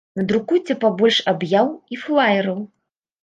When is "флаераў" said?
2.05-2.59